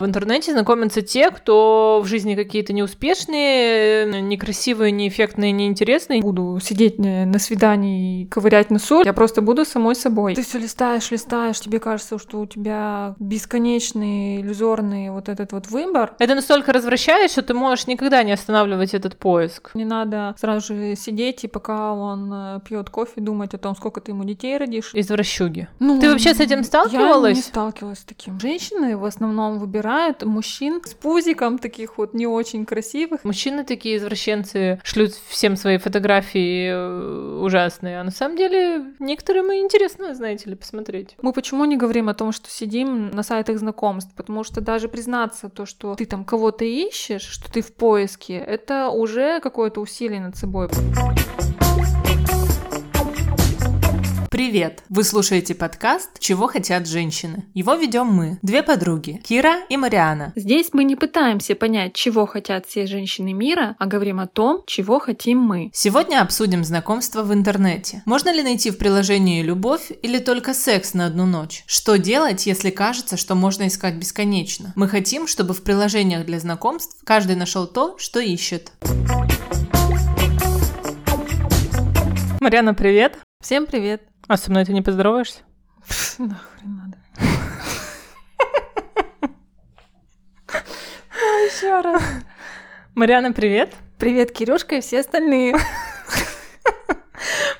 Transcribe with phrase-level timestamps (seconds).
[0.00, 6.22] В интернете знакомятся те, кто в жизни какие-то неуспешные, некрасивые, неэффектные, неинтересные.
[6.22, 9.02] Буду сидеть на свидании и ковырять носу.
[9.04, 10.36] Я просто буду самой собой.
[10.36, 16.14] Ты все листаешь, листаешь, тебе кажется, что у тебя бесконечный, иллюзорный вот этот вот выбор.
[16.20, 19.72] Это настолько развращает, что ты можешь никогда не останавливать этот поиск.
[19.74, 24.00] Не надо сразу же сидеть и пока он э, пьет кофе, думать о том, сколько
[24.00, 24.92] ты ему детей родишь.
[24.94, 25.66] Извращуги.
[25.80, 27.36] Ну, ты вообще с этим сталкивалась?
[27.36, 28.38] Я не сталкивалась с таким.
[28.38, 33.24] Женщины в основном выбирают выбирают мужчин с пузиком таких вот не очень красивых.
[33.24, 39.56] Мужчины такие извращенцы шлют всем свои фотографии э, ужасные, а на самом деле некоторым и
[39.56, 41.16] интересно, знаете ли, посмотреть.
[41.22, 44.12] Мы почему не говорим о том, что сидим на сайтах знакомств?
[44.14, 48.90] Потому что даже признаться то, что ты там кого-то ищешь, что ты в поиске, это
[48.90, 50.68] уже какое-то усилие над собой.
[54.38, 54.84] Привет!
[54.88, 57.46] Вы слушаете подкаст «Чего хотят женщины».
[57.54, 60.32] Его ведем мы, две подруги, Кира и Мариана.
[60.36, 65.00] Здесь мы не пытаемся понять, чего хотят все женщины мира, а говорим о том, чего
[65.00, 65.72] хотим мы.
[65.74, 68.04] Сегодня обсудим знакомство в интернете.
[68.06, 71.64] Можно ли найти в приложении любовь или только секс на одну ночь?
[71.66, 74.72] Что делать, если кажется, что можно искать бесконечно?
[74.76, 78.70] Мы хотим, чтобы в приложениях для знакомств каждый нашел то, что ищет.
[82.40, 83.18] Мариана, привет!
[83.40, 84.02] Всем привет!
[84.26, 85.42] А со мной ты не поздороваешься?
[86.18, 86.98] Нахрен надо.
[91.46, 92.02] Еще раз.
[92.96, 93.76] Мариана, привет.
[93.96, 95.54] Привет, Кирюшка и все остальные.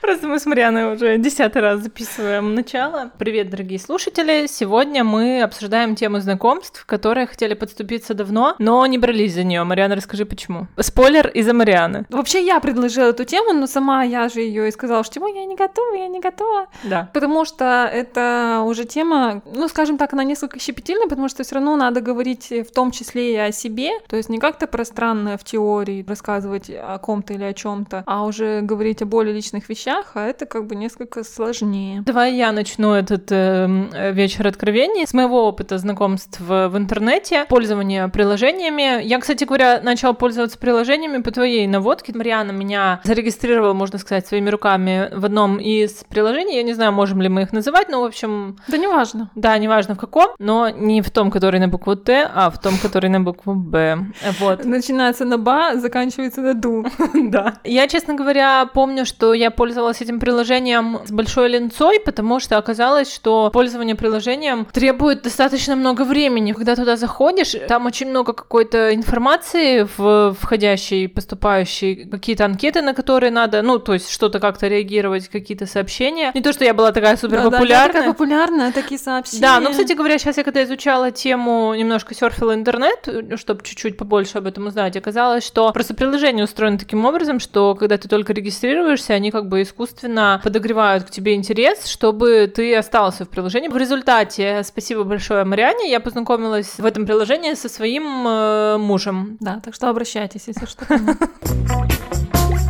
[0.00, 3.10] Просто мы с Марианой уже десятый раз записываем начало.
[3.18, 4.46] Привет, дорогие слушатели!
[4.46, 9.64] Сегодня мы обсуждаем тему знакомств, которые хотели подступиться давно, но не брались за нее.
[9.64, 10.68] Мариана, расскажи, почему.
[10.78, 12.06] Спойлер из-за Марианы.
[12.10, 15.56] Вообще, я предложила эту тему, но сама я же ее и сказала, что я не
[15.56, 16.68] готова, я не готова.
[16.84, 17.10] Да.
[17.12, 21.74] Потому что это уже тема, ну, скажем так, она несколько щепетильная, потому что все равно
[21.74, 26.04] надо говорить в том числе и о себе, то есть не как-то пространно в теории
[26.06, 30.26] рассказывать о ком-то или о чем-то, а уже говорить о более личных вещах, вещах, а
[30.26, 32.02] это как бы несколько сложнее.
[32.04, 39.02] Давай я начну этот э, вечер откровений с моего опыта знакомств в, интернете, пользования приложениями.
[39.02, 42.12] Я, кстати говоря, начала пользоваться приложениями по твоей наводке.
[42.14, 46.56] Мариана меня зарегистрировала, можно сказать, своими руками в одном из приложений.
[46.56, 48.56] Я не знаю, можем ли мы их называть, но, в общем...
[48.68, 49.30] Да неважно.
[49.34, 52.74] Да, неважно в каком, но не в том, который на букву Т, а в том,
[52.82, 53.98] который на букву Б.
[54.40, 54.64] Вот.
[54.64, 56.84] Начинается на Ба, заканчивается на Ду.
[57.28, 57.54] Да.
[57.64, 62.58] Я, честно говоря, помню, что я пользовалась пользовалась этим приложением с большой ленцой, потому что
[62.58, 66.52] оказалось, что пользование приложением требует достаточно много времени.
[66.52, 73.30] Когда туда заходишь, там очень много какой-то информации в входящей, поступающей, какие-то анкеты, на которые
[73.30, 76.32] надо, ну, то есть что-то как-то реагировать, какие-то сообщения.
[76.34, 77.92] Не то, что я была такая супер популярная.
[77.92, 79.42] Да, да, популярная, такие сообщения.
[79.42, 84.38] Да, но, кстати говоря, сейчас я когда изучала тему, немножко серфила интернет, чтобы чуть-чуть побольше
[84.38, 89.14] об этом узнать, оказалось, что просто приложение устроено таким образом, что когда ты только регистрируешься,
[89.14, 93.68] они как бы искусственно подогревают к тебе интерес, чтобы ты остался в приложении.
[93.68, 99.36] В результате, спасибо большое Мариане, я познакомилась в этом приложении со своим э, мужем.
[99.40, 100.86] Да, так что обращайтесь, если что.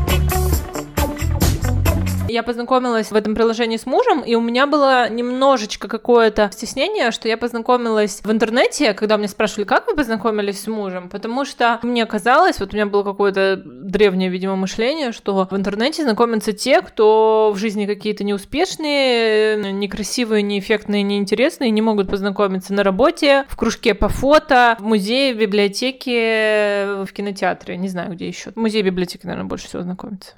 [2.28, 7.26] Я познакомилась в этом приложении с мужем, и у меня было немножечко какое-то стеснение, что
[7.26, 12.04] я познакомилась в интернете, когда меня спрашивали, как вы познакомились с мужем, потому что мне
[12.04, 17.50] казалось, вот у меня было какое-то древнее, видимо, мышление, что в интернете знакомятся те, кто
[17.54, 24.10] в жизни какие-то неуспешные, некрасивые, неэффектные, неинтересные, не могут познакомиться на работе, в кружке по
[24.10, 28.50] фото, в музее, в библиотеке, в кинотеатре, не знаю, где еще.
[28.50, 30.34] В музее, библиотеке, наверное, больше всего знакомиться.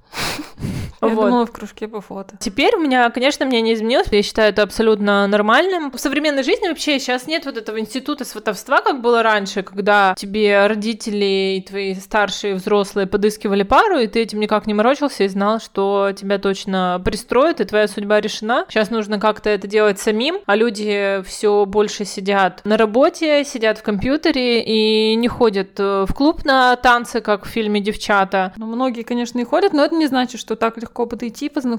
[1.02, 2.36] Я думала, в кружке по фото.
[2.38, 5.90] Теперь у меня, конечно, мне не изменилось, я считаю это абсолютно нормальным.
[5.90, 10.66] В современной жизни вообще сейчас нет вот этого института сватовства, как было раньше, когда тебе
[10.66, 15.60] родители и твои старшие взрослые подыскивали пару, и ты этим никак не морочился и знал,
[15.60, 18.66] что тебя точно пристроят, и твоя судьба решена.
[18.68, 23.82] Сейчас нужно как-то это делать самим, а люди все больше сидят на работе, сидят в
[23.82, 28.52] компьютере и не ходят э, в клуб на танцы, как в фильме «Девчата».
[28.56, 31.69] Ну, многие, конечно, и ходят, но это не значит, что так легко подойти, познакомиться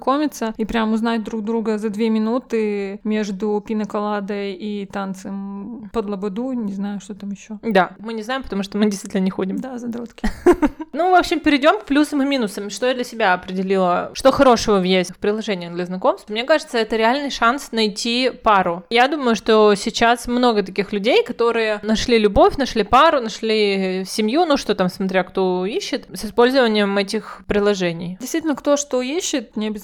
[0.57, 6.73] и прям узнать друг друга за две минуты между пиноколадой и танцем под лободу, не
[6.73, 7.59] знаю, что там еще.
[7.61, 9.57] Да, мы не знаем, потому что мы действительно не ходим.
[9.57, 10.27] Да, задротки.
[10.93, 12.69] Ну, в общем, перейдем к плюсам и минусам.
[12.69, 14.11] Что я для себя определила?
[14.13, 16.29] Что хорошего есть в приложениях для знакомств?
[16.29, 18.83] Мне кажется, это реальный шанс найти пару.
[18.89, 24.57] Я думаю, что сейчас много таких людей, которые нашли любовь, нашли пару, нашли семью, ну
[24.57, 28.17] что там, смотря кто ищет, с использованием этих приложений.
[28.19, 29.80] Действительно, кто что ищет, не обязательно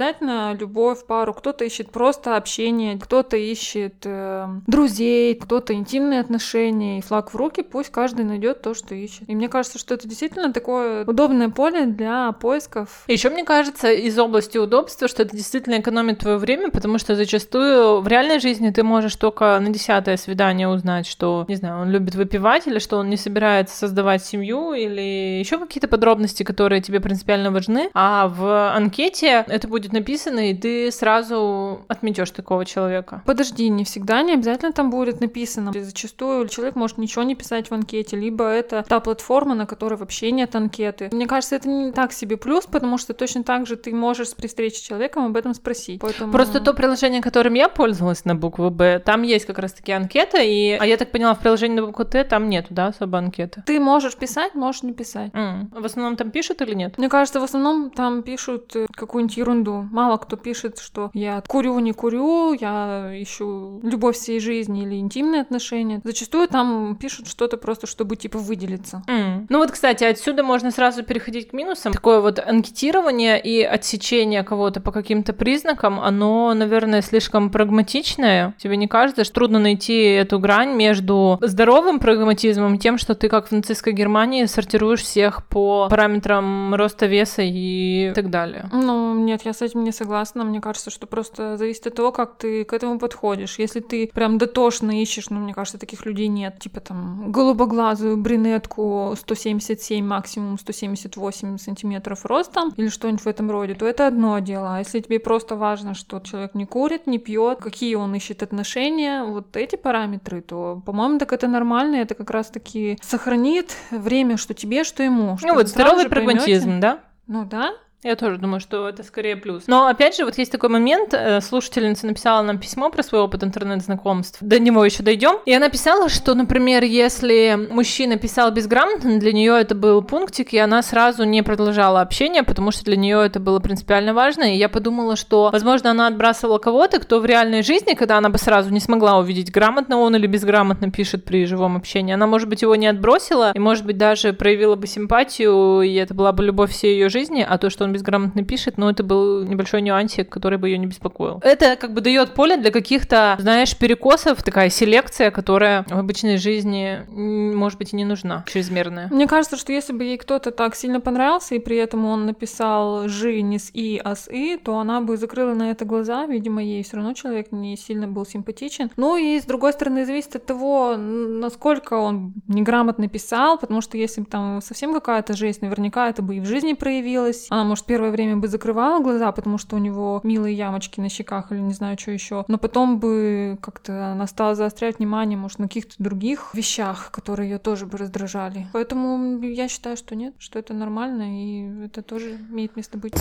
[0.60, 7.34] любовь, пару, кто-то ищет просто общение, кто-то ищет э, друзей, кто-то интимные отношения, и флаг
[7.34, 9.24] в руки, пусть каждый найдет то, что ищет.
[9.28, 13.04] И мне кажется, что это действительно такое удобное поле для поисков.
[13.08, 18.02] Еще мне кажется, из области удобства, что это действительно экономит твое время, потому что зачастую
[18.02, 22.16] в реальной жизни ты можешь только на десятое свидание узнать, что, не знаю, он любит
[22.16, 27.52] выпивать, или что он не собирается создавать семью, или еще какие-то подробности, которые тебе принципиально
[27.52, 27.90] важны.
[27.94, 33.22] А в анкете это будет написано, и ты сразу отметешь такого человека.
[33.25, 35.72] Подожди, не всегда, не обязательно там будет написано.
[35.74, 40.31] Зачастую человек может ничего не писать в анкете, либо это та платформа, на которой вообще
[40.31, 41.10] нет анкеты.
[41.12, 44.48] Мне кажется, это не так себе плюс, потому что точно так же ты можешь при
[44.48, 46.01] встрече с человеком об этом спросить.
[46.01, 46.31] Поэтому...
[46.31, 50.72] Просто то приложение, которым я пользовалась на букву Б, там есть как раз-таки анкета, и,
[50.72, 53.63] а я так поняла, в приложении на букву Т там нету, да, особо анкеты.
[53.66, 55.31] Ты можешь писать, можешь не писать.
[55.33, 55.80] Mm.
[55.80, 56.98] В основном там пишут или нет?
[56.98, 59.77] Мне кажется, в основном там пишут э, какую-нибудь ерунду.
[59.92, 65.42] Мало кто пишет, что я курю, не курю, я ищу любовь всей жизни или интимные
[65.42, 66.02] отношения.
[66.04, 69.04] Зачастую там пишут что-то просто, чтобы типа выделиться.
[69.08, 69.46] Mm.
[69.50, 71.94] Ну вот, кстати, отсюда можно сразу переходить к минусам.
[71.94, 78.56] Такое вот анкетирование и отсечение кого-то по каким-то признакам, оно, наверное, слишком прагматичное.
[78.58, 83.30] Тебе не кажется, что трудно найти эту грань между здоровым прагматизмом и тем, что ты,
[83.30, 88.70] как в нацистской Германии, сортируешь всех по параметрам роста веса и так далее?
[88.72, 90.44] Ну, нет, я с этим не согласна.
[90.44, 93.60] Мне кажется, что просто зависит от того, как ты к этому подходишь.
[93.60, 96.60] Если ты прям дотошно ищешь, ну, мне кажется, таких людей нет.
[96.60, 103.86] Типа там голубоглазую брюнетку 177 максимум 178 сантиметров ростом или что-нибудь в этом роде, то
[103.86, 104.75] это одно дело.
[104.75, 109.24] А если тебе просто важно, что человек не курит, не пьет, какие он ищет отношения,
[109.24, 114.84] вот эти параметры, то, по-моему, так это нормально, это как раз-таки сохранит время, что тебе,
[114.84, 115.38] что ему.
[115.42, 117.00] Ну вот здоровый прагматизм, да?
[117.28, 117.74] Ну да,
[118.04, 119.64] я тоже думаю, что это скорее плюс.
[119.66, 123.44] Но опять же, вот есть такой момент, э, слушательница написала нам письмо про свой опыт
[123.44, 124.38] интернет-знакомств.
[124.42, 125.40] До него еще дойдем.
[125.46, 130.60] И она писала, что, например, если мужчина писал безграмотно, для нее это был пунктик, и
[130.60, 134.44] она сразу не продолжала общение, потому что для нее это было принципиально важно.
[134.44, 138.38] И я подумала, что, возможно, она отбрасывала кого-то, кто в реальной жизни, когда она бы
[138.38, 142.62] сразу не смогла увидеть, грамотно он или безграмотно пишет при живом общении, она, может быть,
[142.62, 146.72] его не отбросила, и, может быть, даже проявила бы симпатию, и это была бы любовь
[146.72, 150.57] всей ее жизни, а то, что он безграмотно пишет, но это был небольшой нюансик, который
[150.57, 151.39] бы ее не беспокоил.
[151.44, 157.00] Это как бы дает поле для каких-то, знаешь, перекосов, такая селекция, которая в обычной жизни,
[157.10, 159.07] может быть, и не нужна, чрезмерная.
[159.12, 163.07] Мне кажется, что если бы ей кто-то так сильно понравился, и при этом он написал
[163.07, 166.63] «жи» не с «и», а с «и», то она бы закрыла на это глаза, видимо,
[166.63, 168.92] ей все равно человек не сильно был симпатичен.
[168.98, 174.22] Ну и, с другой стороны, зависит от того, насколько он неграмотно писал, потому что если
[174.22, 177.48] бы там совсем какая-то жесть, наверняка это бы и в жизни проявилось.
[177.50, 181.52] Она, может, первое время бы закрывала глаза, потому что у него милые ямочки на щеках
[181.52, 182.46] или не знаю, что еще.
[182.48, 187.60] Но потом бы как-то она стала заострять внимание, может, на каких-то других вещах, которые ее
[187.60, 188.68] тоже бы раздражали.
[188.74, 193.14] Поэтому я считаю, что нет, что это нормально, и это тоже имеет место быть.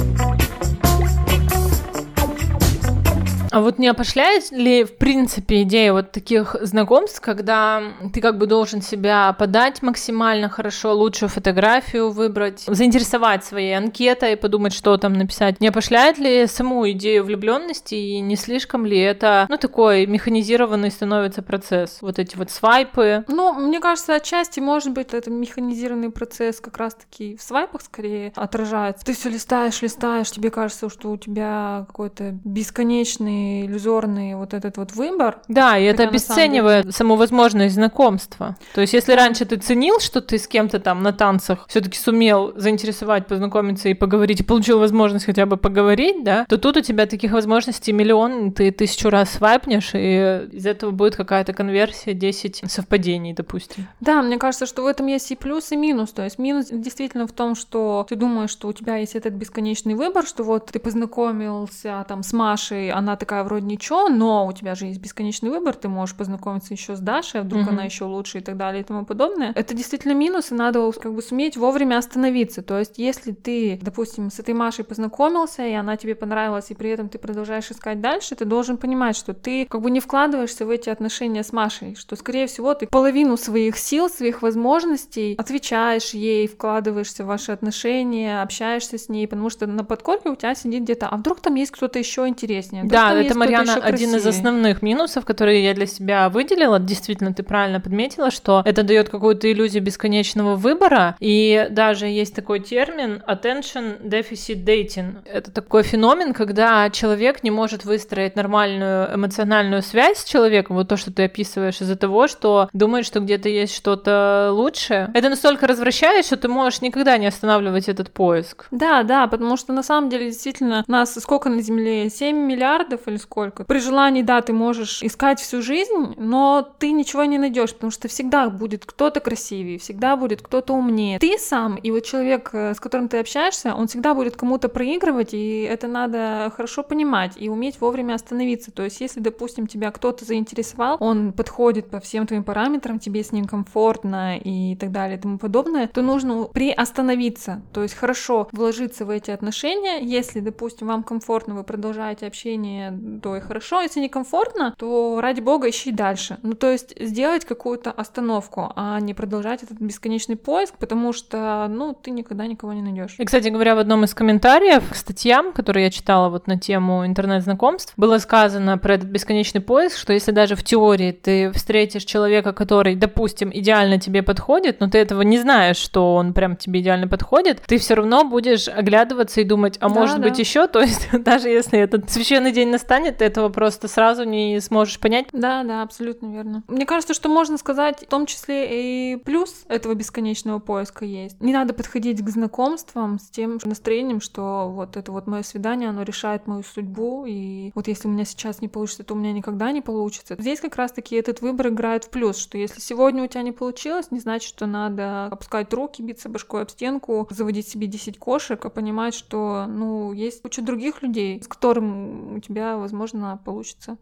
[3.57, 7.83] А вот не опошляет ли, в принципе, идея вот таких знакомств, когда
[8.13, 14.75] ты как бы должен себя подать максимально хорошо, лучшую фотографию выбрать, заинтересовать своей анкетой, подумать,
[14.75, 15.59] что там написать?
[15.63, 21.41] Не опошляет ли саму идею влюбленности и не слишком ли это, ну, такой механизированный становится
[21.41, 22.03] процесс?
[22.03, 23.25] Вот эти вот свайпы.
[23.27, 29.07] Ну, мне кажется, отчасти, может быть, это механизированный процесс как раз-таки в свайпах скорее отражается.
[29.07, 34.93] Ты все листаешь, листаешь, тебе кажется, что у тебя какой-то бесконечный иллюзорный вот этот вот
[34.93, 35.39] выбор.
[35.49, 38.57] Да, и это обесценивает саму возможность знакомства.
[38.75, 42.53] То есть, если раньше ты ценил, что ты с кем-то там на танцах все-таки сумел
[42.57, 47.07] заинтересовать, познакомиться и поговорить, и получил возможность хотя бы поговорить, да, то тут у тебя
[47.07, 53.33] таких возможностей миллион, ты тысячу раз свайпнешь, и из этого будет какая-то конверсия, 10 совпадений,
[53.33, 53.87] допустим.
[54.01, 56.11] Да, мне кажется, что в этом есть и плюс, и минус.
[56.13, 59.95] То есть минус действительно в том, что ты думаешь, что у тебя есть этот бесконечный
[59.95, 64.77] выбор, что вот ты познакомился там с Машей, она такая вроде ничего, но у тебя
[64.77, 67.71] же есть бесконечный выбор, ты можешь познакомиться еще с Дашей, а вдруг mm-hmm.
[67.71, 69.53] она еще лучше и так далее и тому подобное.
[69.57, 72.63] Это действительно минус, и надо как бы суметь вовремя остановиться.
[72.63, 76.91] То есть, если ты, допустим, с этой Машей познакомился, и она тебе понравилась, и при
[76.91, 80.71] этом ты продолжаешь искать дальше, ты должен понимать, что ты как бы не вкладываешься в
[80.71, 86.47] эти отношения с Машей, что, скорее всего, ты половину своих сил, своих возможностей отвечаешь ей,
[86.47, 91.09] вкладываешься в ваши отношения, общаешься с ней, потому что на подкорке у тебя сидит где-то,
[91.09, 92.85] а вдруг там есть кто-то еще интереснее?
[92.85, 96.79] Да, это, Марьяна, один из основных минусов, которые я для себя выделила.
[96.79, 101.17] Действительно, ты правильно подметила, что это дает какую-то иллюзию бесконечного выбора.
[101.21, 105.19] И даже есть такой термин attention deficit dating.
[105.25, 110.97] Это такой феномен, когда человек не может выстроить нормальную эмоциональную связь с человеком, вот то,
[110.97, 115.11] что ты описываешь, из-за того, что думает, что где-то есть что-то лучше.
[115.15, 118.67] Это настолько развращает, что ты можешь никогда не останавливать этот поиск.
[118.71, 122.11] Да, да, потому что на самом деле действительно нас сколько на Земле?
[122.11, 123.65] 7 миллиардов или сколько?
[123.65, 128.09] При желании, да, ты можешь искать всю жизнь, но ты ничего не найдешь, потому что
[128.09, 131.19] всегда будет кто-то красивее, всегда будет кто-то умнее.
[131.19, 135.35] Ты сам и вот человек, э, с которым ты общаешься, он всегда будет кому-то проигрывать,
[135.35, 138.71] и это надо хорошо понимать и уметь вовремя остановиться.
[138.71, 143.33] То есть, если, допустим, тебя кто-то заинтересовал, он подходит по всем твоим параметрам, тебе с
[143.33, 147.63] ним комфортно и так далее и тому подобное, то нужно приостановиться.
[147.73, 150.01] То есть хорошо вложиться в эти отношения.
[150.01, 153.83] Если, допустим, вам комфортно, вы продолжаете общение, то и хорошо.
[153.83, 156.39] Если некомфортно, то ради бога ищи дальше.
[156.43, 161.95] Ну, то есть сделать какую-то остановку, а не продолжать этот бесконечный поиск, потому что, ну,
[161.95, 163.17] ты никогда никого не найдешь.
[163.19, 167.07] И, кстати говоря, в одном из комментариев к статьям, которые я читала вот на тему
[167.07, 172.53] интернет-знакомств, было сказано про этот бесконечный поиск, что если даже в теории ты встретишь человека,
[172.53, 177.09] который, допустим, идеально тебе подходит, но ты этого не знаешь, что он прям тебе идеально
[177.09, 180.29] подходит, ты все равно будешь оглядываться и думать, а да, может да.
[180.29, 184.61] быть еще, то есть даже если этот священный день настанет, ты этого просто сразу не
[184.61, 185.27] сможешь понять.
[185.33, 186.63] Да, да, абсолютно верно.
[186.69, 191.41] Мне кажется, что можно сказать, в том числе и плюс этого бесконечного поиска есть.
[191.41, 196.03] Не надо подходить к знакомствам с тем настроением, что вот это вот мое свидание, оно
[196.03, 199.73] решает мою судьбу, и вот если у меня сейчас не получится, то у меня никогда
[199.73, 200.37] не получится.
[200.39, 204.11] Здесь как раз-таки этот выбор играет в плюс, что если сегодня у тебя не получилось,
[204.11, 208.71] не значит, что надо опускать руки, биться башкой об стенку, заводить себе 10 кошек, а
[208.71, 213.97] понимать, что, ну, есть куча других людей, с которым у тебя, возможно, получится.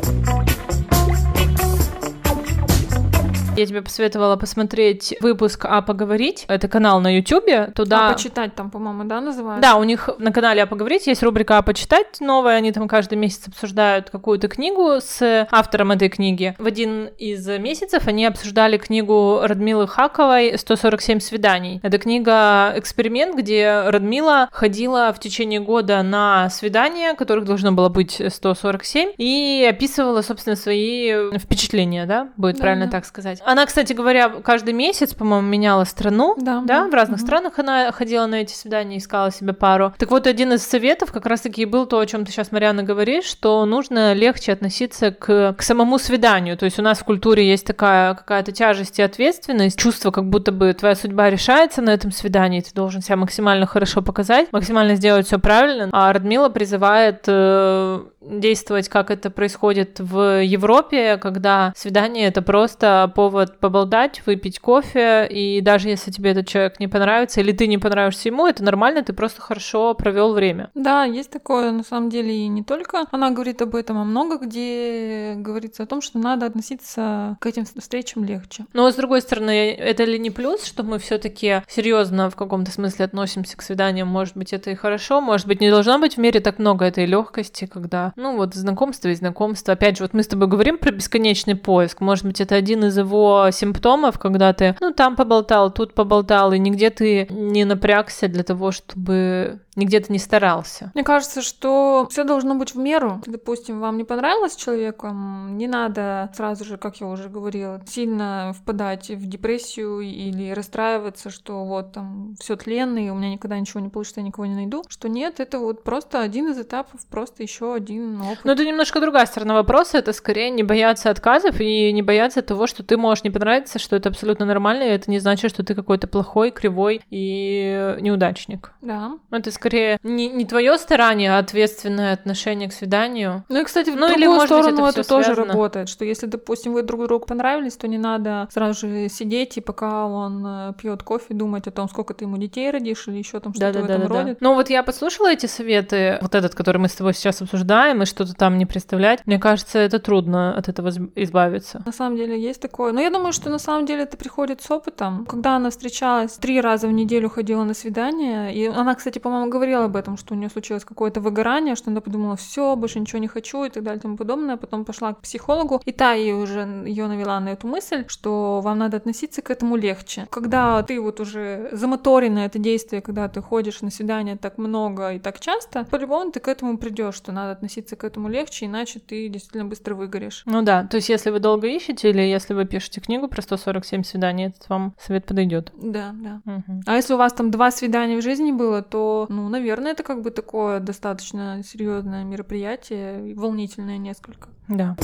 [3.56, 6.44] Я тебе посоветовала посмотреть выпуск «А поговорить».
[6.49, 7.70] Это канал на Ютубе.
[7.73, 8.08] Туда...
[8.08, 9.62] «А почитать» там, по-моему, да, называется?
[9.62, 12.56] Да, у них на канале «А поговорить» есть рубрика «А почитать» новая.
[12.56, 16.56] Они там каждый месяц обсуждают какую-то книгу с автором этой книги.
[16.58, 21.78] В один из месяцев они обсуждали книгу Радмилы Хаковой «147 свиданий».
[21.84, 29.12] Это книга-эксперимент, где Радмила ходила в течение года на свидания, которых должно было быть 147,
[29.16, 32.90] и описывала, собственно, свои впечатления, да, будет да, правильно да.
[32.90, 33.43] так сказать.
[33.44, 36.36] Она, кстати говоря, каждый месяц, по-моему, меняла страну.
[36.38, 36.62] Да.
[36.64, 37.26] Да, в разных угу.
[37.26, 39.92] странах она ходила на эти свидания, искала себе пару.
[39.98, 43.24] Так вот, один из советов как раз-таки был то, о чем ты сейчас, Мариана, говоришь,
[43.24, 46.56] что нужно легче относиться к, к самому свиданию.
[46.56, 50.52] То есть у нас в культуре есть такая какая-то тяжесть и ответственность, чувство, как будто
[50.52, 55.26] бы твоя судьба решается на этом свидании, ты должен себя максимально хорошо показать, максимально сделать
[55.26, 55.88] все правильно.
[55.92, 63.33] А Радмила призывает э, действовать, как это происходит в Европе, когда свидание это просто повод
[63.60, 68.28] поболтать, выпить кофе, и даже если тебе этот человек не понравится, или ты не понравишься
[68.28, 70.70] ему, это нормально, ты просто хорошо провел время.
[70.74, 74.38] Да, есть такое, на самом деле, и не только она говорит об этом, а много
[74.38, 78.66] где говорится о том, что надо относиться к этим встречам легче.
[78.72, 83.04] Но с другой стороны, это ли не плюс, что мы все-таки серьезно в каком-то смысле
[83.04, 84.08] относимся к свиданиям?
[84.08, 87.06] Может быть, это и хорошо, может быть, не должно быть в мире так много этой
[87.06, 89.72] легкости, когда ну вот знакомство и знакомство.
[89.74, 92.00] Опять же, вот мы с тобой говорим про бесконечный поиск.
[92.00, 96.58] Может быть, это один из его симптомов, когда ты, ну, там поболтал, тут поболтал, и
[96.58, 100.92] нигде ты не напрягся для того, чтобы нигде ты не старался.
[100.94, 103.20] Мне кажется, что все должно быть в меру.
[103.26, 109.10] Допустим, вам не понравилось человеком, не надо сразу же, как я уже говорила, сильно впадать
[109.10, 113.88] в депрессию или расстраиваться, что вот там все тленно, и у меня никогда ничего не
[113.88, 114.84] получится, я никого не найду.
[114.88, 118.44] Что нет, это вот просто один из этапов, просто еще один опыт.
[118.44, 122.66] Но это немножко другая сторона вопроса, это скорее не бояться отказов и не бояться того,
[122.66, 125.75] что ты можешь не понравиться, что это абсолютно нормально, и это не значит, что ты
[125.75, 128.73] какой-то плохой, кривой и неудачник.
[128.80, 129.12] Да.
[129.30, 133.44] Это скорее не, не твое старание, а ответственное отношение к свиданию.
[133.49, 135.52] Ну и, кстати, в ну, другую или, может сторону быть, это, это тоже связано.
[135.52, 139.61] работает, что если, допустим, вы друг другу понравились, то не надо сразу же сидеть, и
[139.61, 143.40] пока он э, пьет кофе, думать о том, сколько ты ему детей родишь, или еще
[143.40, 144.33] там что-то да, да, в этом да, роде.
[144.33, 144.37] Да.
[144.40, 148.06] Ну вот я послушала эти советы, вот этот, который мы с тобой сейчас обсуждаем, и
[148.06, 149.26] что-то там не представлять.
[149.26, 151.83] Мне кажется, это трудно от этого избавиться.
[151.85, 152.92] На самом деле есть такое.
[152.92, 155.26] Но я думаю, что на самом деле это приходит с опытом.
[155.26, 159.84] Когда она встречалась, три раза в неделю ходила на свидание, и она, кстати, по-моему, говорила
[159.84, 163.28] об этом, что у нее случилось какое-то выгорание, что она подумала, все, больше ничего не
[163.28, 164.56] хочу и так далее и тому подобное.
[164.56, 168.78] Потом пошла к психологу, и та ей уже ее навела на эту мысль, что вам
[168.78, 170.26] надо относиться к этому легче.
[170.30, 175.12] Когда ты вот уже замоторен на это действие, когда ты ходишь на свидание так много
[175.12, 178.99] и так часто, по-любому ты к этому придешь, что надо относиться к этому легче, иначе
[178.99, 180.42] ты действительно быстро выгоришь.
[180.46, 184.02] Ну да, то есть если вы долго ищете или если вы пишете книгу про 147
[184.02, 185.72] свиданий, этот вам совет подойдет.
[185.80, 186.40] Да, да.
[186.44, 186.82] Угу.
[186.86, 190.22] А если у вас там два свидания в жизни было, то, ну, наверное, это как
[190.22, 194.48] бы такое достаточно серьезное мероприятие, волнительное несколько.
[194.68, 194.96] Да.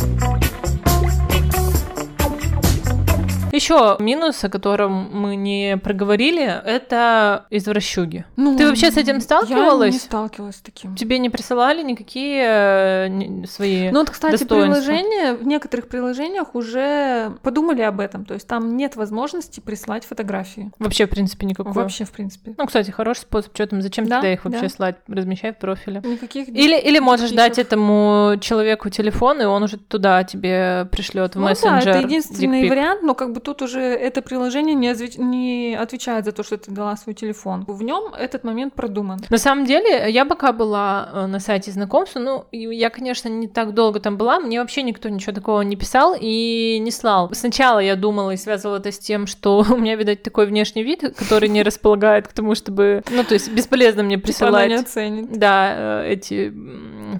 [3.52, 8.25] Еще минус, о котором мы не проговорили, это извращуги.
[8.37, 9.88] Ну, Ты вообще с этим сталкивалась?
[9.88, 10.95] Я не сталкивалась с таким.
[10.95, 17.83] Тебе не присылали никакие э, свои Ну вот, кстати, приложения, в некоторых приложениях уже подумали
[17.83, 20.71] об этом, то есть там нет возможности прислать фотографии.
[20.78, 21.73] Вообще, в принципе, никакой?
[21.73, 22.54] Вообще, в принципе.
[22.57, 24.69] Ну, кстати, хороший способ, что там, зачем да, тогда их вообще да.
[24.69, 24.97] слать?
[25.09, 26.02] Размещай в профиле.
[26.04, 31.38] Никаких Или, или можешь дать этому человеку телефон, и он уже туда тебе пришлет в
[31.38, 31.85] ну, мессенджер.
[31.85, 35.16] Да, это единственный вариант, но как бы тут уже это приложение не, отвеч...
[35.16, 37.64] не отвечает за то, что ты дала свой телефон.
[37.66, 39.20] В нем этот момент продуман.
[39.28, 43.75] На самом деле, я пока была э, на сайте знакомства, ну, я, конечно, не так
[43.75, 47.30] долго там была, мне вообще никто ничего такого не писал и не слал.
[47.32, 51.00] Сначала я думала и связывала это с тем, что у меня, видать, такой внешний вид,
[51.16, 53.02] который не располагает к тому, чтобы...
[53.11, 54.52] Ну, то есть бесполезно мне присылать...
[54.52, 55.38] Типа она не оценит.
[55.38, 56.52] Да, э, эти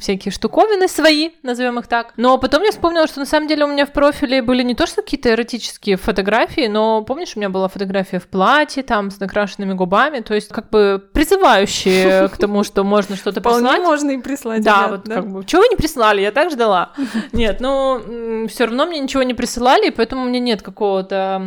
[0.01, 2.15] всякие штуковины свои, назовем их так.
[2.17, 4.87] Но потом я вспомнила, что на самом деле у меня в профиле были не то
[4.87, 6.10] что какие-то эротические фотографии,
[6.69, 10.71] но помнишь, у меня была фотография в платье, там, с накрашенными губами, то есть как
[10.71, 13.83] бы призывающие к тому, что можно что-то прислать.
[13.83, 14.63] можно и прислать.
[14.63, 16.93] Да, вот как бы, чего вы не прислали, я так ждала.
[17.33, 21.43] Нет, ну, все равно мне ничего не присылали, и поэтому у меня нет какого-то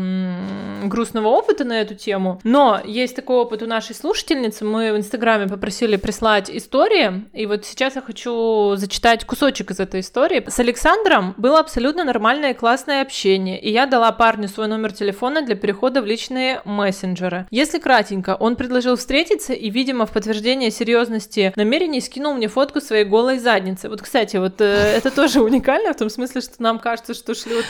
[0.84, 2.40] грустного опыта на эту тему.
[2.44, 7.66] Но есть такой опыт у нашей слушательницы, мы в Инстаграме попросили прислать истории, и вот
[7.66, 10.44] сейчас я хочу зачитать кусочек из этой истории.
[10.48, 15.42] С Александром было абсолютно нормальное и классное общение, и я дала парню свой номер телефона
[15.42, 17.48] для перехода в личные мессенджеры.
[17.52, 23.06] Если кратенько, он предложил встретиться и, видимо, в подтверждение серьезности намерений скинул мне фотку своей
[23.06, 23.90] голой задницы.
[23.90, 24.66] Вот, кстати, вот э,
[24.98, 27.66] это тоже уникально в том смысле, что нам кажется, что шлют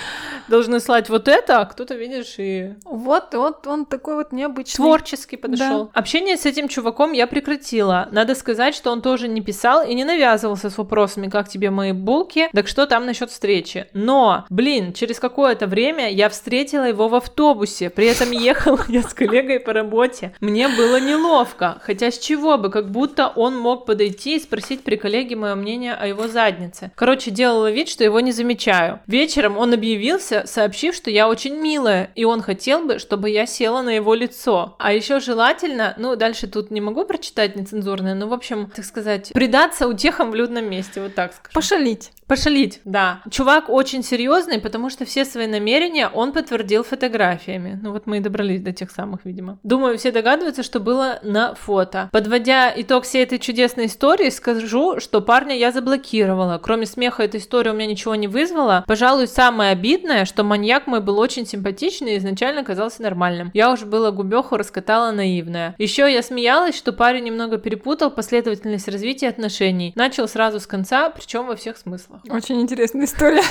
[0.47, 2.73] должны слать вот это, а кто-то, видишь, и...
[2.85, 4.83] Вот, вот он такой вот необычный.
[4.83, 5.85] Творческий подошел.
[5.85, 5.89] Да.
[5.93, 8.07] Общение с этим чуваком я прекратила.
[8.11, 11.69] Надо сказать, что он тоже не писал и не навязывал связывался с вопросами, как тебе
[11.69, 13.87] мои булки, так что там насчет встречи.
[13.93, 19.13] Но, блин, через какое-то время я встретила его в автобусе, при этом ехал я с
[19.13, 20.33] коллегой по работе.
[20.39, 24.95] Мне было неловко, хотя с чего бы, как будто он мог подойти и спросить при
[24.95, 26.91] коллеге мое мнение о его заднице.
[26.95, 28.99] Короче, делала вид, что его не замечаю.
[29.07, 33.81] Вечером он объявился, сообщив, что я очень милая, и он хотел бы, чтобы я села
[33.81, 34.75] на его лицо.
[34.79, 39.31] А еще желательно, ну, дальше тут не могу прочитать нецензурное, но, в общем, так сказать,
[39.33, 41.53] предаться утехам в людном месте, вот так скажем.
[41.53, 42.11] Пошалить.
[42.27, 43.21] Пошалить, да.
[43.29, 47.79] Чувак очень серьезный, потому что все свои намерения он подтвердил фотографиями.
[47.81, 49.59] Ну вот мы и добрались до тех самых, видимо.
[49.63, 52.09] Думаю, все догадываются, что было на фото.
[52.11, 56.59] Подводя итог всей этой чудесной истории, скажу, что парня я заблокировала.
[56.63, 58.83] Кроме смеха эта история у меня ничего не вызвала.
[58.87, 63.51] Пожалуй, самое обидное, что маньяк мой был очень симпатичный и изначально казался нормальным.
[63.53, 65.75] Я уже была губеху раскатала наивная.
[65.77, 69.93] Еще я смеялась, что парень немного перепутал последовательность развития отношений.
[69.95, 72.21] Начал сразу с конца, причем во всех смыслах.
[72.29, 73.43] Очень интересная история.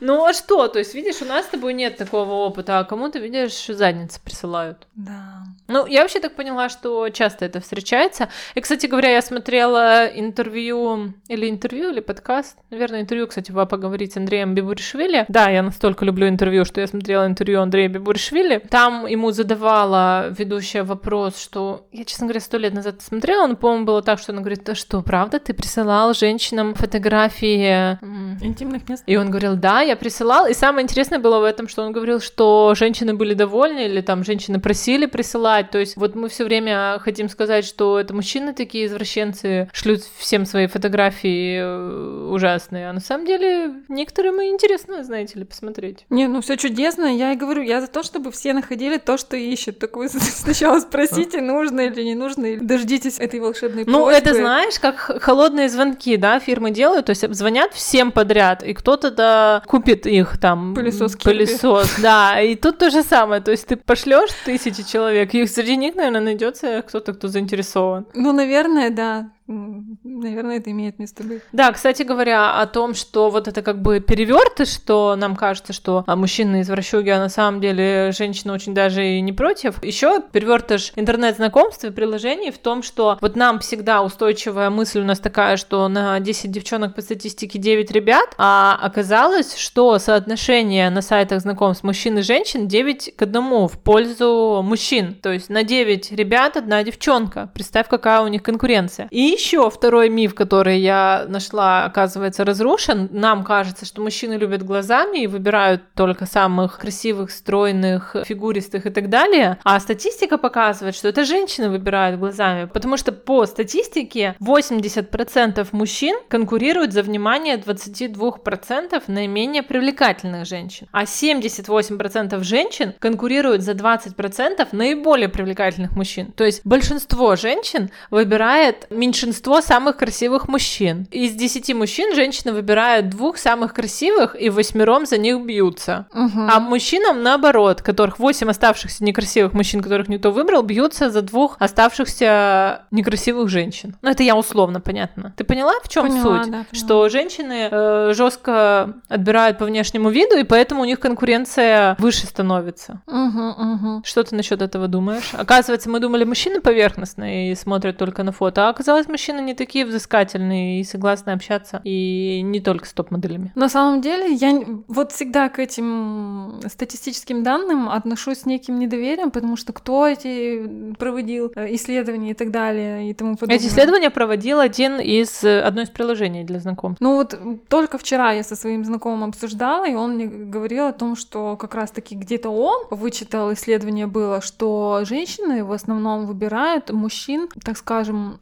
[0.00, 0.68] Ну а что?
[0.68, 4.86] То есть, видишь, у нас с тобой нет такого опыта, а кому-то, видишь, задницы присылают.
[4.94, 5.44] Да.
[5.68, 8.28] Ну, я вообще так поняла, что часто это встречается.
[8.54, 14.12] И, кстати говоря, я смотрела интервью, или интервью, или подкаст, наверное, интервью, кстати, вы поговорить
[14.12, 15.26] с Андреем Бибуришвили.
[15.28, 18.58] Да, я настолько люблю интервью, что я смотрела интервью Андрея Бибуришвили.
[18.70, 23.84] Там ему задавала ведущая вопрос, что я, честно говоря, сто лет назад смотрела, но, по-моему,
[23.84, 27.98] было так, что она говорит, да что, правда, ты присылал женщинам фотографии
[28.42, 29.02] интимных мест?
[29.06, 30.46] И он говорил, да, я присылал.
[30.46, 34.24] И самое интересное было в этом, что он говорил, что женщины были довольны, или там
[34.24, 35.70] женщины просили присылать.
[35.70, 40.46] То есть вот мы все время хотим сказать, что это мужчины такие извращенцы, шлют всем
[40.46, 42.90] свои фотографии э, ужасные.
[42.90, 46.06] А на самом деле некоторым и интересно, знаете ли, посмотреть.
[46.10, 47.04] Не, ну все чудесно.
[47.04, 49.78] Я и говорю, я за то, чтобы все находили то, что ищут.
[49.78, 54.00] Так вы сначала спросите, нужно или не нужно, или дождитесь этой волшебной просьбы.
[54.00, 58.74] Ну, это знаешь, как холодные звонки, да, фирмы делают, то есть звонят всем подряд, и
[58.74, 60.74] кто-то да купит их там.
[60.74, 62.40] Пылесос Пылесос, да.
[62.40, 66.20] И тут то же самое, то есть ты пошлешь тысячи человек, и среди них, наверное,
[66.20, 68.06] найдется кто-то, кто заинтересован.
[68.14, 71.42] Ну, наверное, да наверное, это имеет место быть.
[71.52, 76.04] Да, кстати говоря, о том, что вот это как бы перевертыш, что нам кажется, что
[76.06, 79.82] а, мужчины извращуги, а на самом деле женщина очень даже и не против.
[79.82, 85.18] Еще перевертыш интернет-знакомств и приложений в том, что вот нам всегда устойчивая мысль у нас
[85.18, 91.40] такая, что на 10 девчонок по статистике 9 ребят, а оказалось, что соотношение на сайтах
[91.40, 95.14] знакомств мужчин и женщин 9 к 1 в пользу мужчин.
[95.14, 97.50] То есть на 9 ребят одна девчонка.
[97.54, 99.08] Представь, какая у них конкуренция.
[99.10, 103.08] И еще второй миф, который я нашла, оказывается, разрушен.
[103.12, 109.08] Нам кажется, что мужчины любят глазами и выбирают только самых красивых, стройных, фигуристых и так
[109.08, 109.58] далее.
[109.62, 112.66] А статистика показывает, что это женщины выбирают глазами.
[112.66, 120.88] Потому что по статистике 80% мужчин конкурируют за внимание 22% наименее привлекательных женщин.
[120.90, 126.32] А 78% женщин конкурируют за 20% наиболее привлекательных мужчин.
[126.32, 128.88] То есть большинство женщин выбирает
[129.28, 131.06] меньшинство самых красивых мужчин.
[131.10, 136.06] Из 10 мужчин женщины выбирают двух самых красивых и восьмером за них бьются.
[136.14, 136.48] Угу.
[136.50, 142.82] А мужчинам наоборот, которых 8 оставшихся некрасивых мужчин, которых никто выбрал, бьются за двух оставшихся
[142.90, 143.96] некрасивых женщин.
[144.02, 145.34] Ну, это я условно, понятно.
[145.36, 146.50] Ты поняла, в чем Поняла, суть?
[146.50, 146.66] да, поняла.
[146.72, 153.02] что женщины э, жестко отбирают по внешнему виду, и поэтому у них конкуренция выше становится.
[153.06, 154.02] Угу, угу.
[154.04, 155.32] Что ты насчет этого думаешь?
[155.34, 159.84] Оказывается, мы думали, мужчины поверхностные и смотрят только на фото, а оказалось, мужчины не такие
[159.84, 163.50] взыскательные и согласны общаться, и не только с топ-моделями.
[163.56, 169.56] На самом деле, я вот всегда к этим статистическим данным отношусь с неким недоверием, потому
[169.56, 173.56] что кто эти проводил э, исследования и так далее и тому подобное.
[173.56, 177.00] Эти исследования проводил один из э, одно из приложений для знакомств.
[177.00, 177.36] Ну вот
[177.68, 181.74] только вчера я со своим знакомым обсуждала, и он мне говорил о том, что как
[181.74, 188.36] раз-таки где-то он вычитал, исследование было, что женщины в основном выбирают мужчин, так скажем,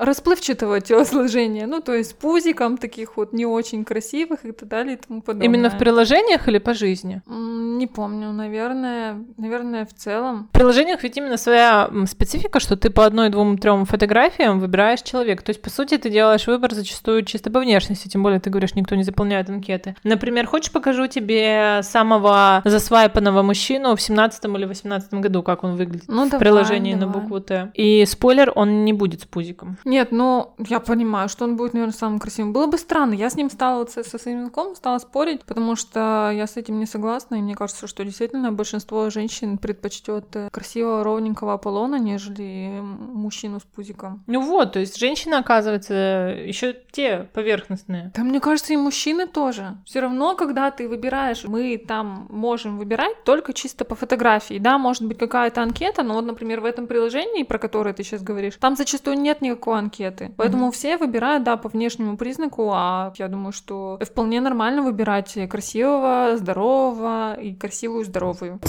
[0.56, 4.96] расплывчатого телосложения, ну то есть пузиком таких вот не очень красивых и так далее и
[4.96, 5.46] тому подобное.
[5.46, 7.22] Именно в приложениях или по жизни?
[7.26, 10.48] Не помню, наверное, наверное, в целом.
[10.50, 15.44] В приложениях ведь именно своя специфика, что ты по одной, двум, трем фотографиям выбираешь человека.
[15.44, 18.74] То есть, по сути, ты делаешь выбор зачастую чисто по внешности, тем более ты говоришь,
[18.74, 19.94] никто не заполняет анкеты.
[20.04, 26.04] Например, хочешь покажу тебе самого засвайпанного мужчину в 17 или 18 году, как он выглядит
[26.08, 27.20] Ну, в давай, приложении на давай.
[27.20, 27.70] букву Т.
[27.74, 29.76] И спойлер, он не будет с пузиком.
[29.84, 32.52] Нет, ну, я понимаю, что он будет, наверное, самым красивым.
[32.52, 33.14] Было бы странно.
[33.14, 36.86] Я с ним стала, со, своим знакомым стала спорить, потому что я с этим не
[36.86, 43.60] согласна, и мне кажется, что действительно большинство женщин предпочтет э, красивого, ровненького Аполлона, нежели мужчину
[43.60, 44.24] с пузиком.
[44.26, 48.12] Ну вот, то есть женщины, оказывается, еще те поверхностные.
[48.14, 49.76] Да, мне кажется, и мужчины тоже.
[49.84, 54.58] Все равно, когда ты выбираешь, мы там можем выбирать только чисто по фотографии.
[54.58, 58.22] Да, может быть какая-то анкета, но вот, например, в этом приложении, про которое ты сейчас
[58.22, 60.32] говоришь, там зачастую нет никакой анкеты.
[60.36, 66.36] Поэтому все выбирают, да, по внешнему признаку, а я думаю, что вполне нормально выбирать красивого,
[66.36, 68.60] здорового и красивую, здоровую.